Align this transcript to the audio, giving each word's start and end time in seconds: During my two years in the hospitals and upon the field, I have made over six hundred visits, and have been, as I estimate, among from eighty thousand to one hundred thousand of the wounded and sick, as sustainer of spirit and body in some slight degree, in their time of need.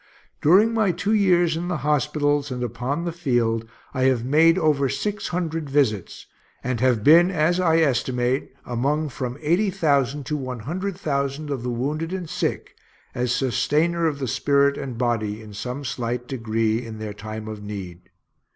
During 0.41 0.73
my 0.73 0.91
two 0.91 1.13
years 1.13 1.55
in 1.55 1.67
the 1.67 1.77
hospitals 1.85 2.49
and 2.49 2.63
upon 2.63 3.05
the 3.05 3.11
field, 3.11 3.69
I 3.93 4.05
have 4.05 4.25
made 4.25 4.57
over 4.57 4.89
six 4.89 5.27
hundred 5.27 5.69
visits, 5.69 6.25
and 6.63 6.79
have 6.79 7.03
been, 7.03 7.29
as 7.29 7.59
I 7.59 7.77
estimate, 7.81 8.51
among 8.65 9.09
from 9.09 9.37
eighty 9.41 9.69
thousand 9.69 10.25
to 10.25 10.37
one 10.37 10.61
hundred 10.61 10.97
thousand 10.97 11.51
of 11.51 11.61
the 11.61 11.69
wounded 11.69 12.13
and 12.13 12.27
sick, 12.27 12.73
as 13.13 13.31
sustainer 13.31 14.07
of 14.07 14.27
spirit 14.27 14.75
and 14.75 14.97
body 14.97 15.39
in 15.39 15.53
some 15.53 15.85
slight 15.85 16.27
degree, 16.27 16.83
in 16.83 16.97
their 16.97 17.13
time 17.13 17.47
of 17.47 17.61
need. 17.61 18.09